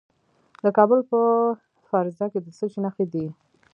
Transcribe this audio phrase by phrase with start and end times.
[0.63, 1.19] د کابل په
[1.87, 3.25] فرزه کې د څه شي نښې دي؟